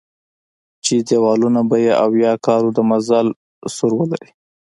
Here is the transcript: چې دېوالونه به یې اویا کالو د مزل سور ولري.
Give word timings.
چې 0.85 0.95
دېوالونه 1.07 1.61
به 1.69 1.77
یې 1.85 1.93
اویا 2.05 2.31
کالو 2.45 2.69
د 2.73 2.79
مزل 2.89 3.27
سور 3.75 3.91
ولري. 3.97 4.29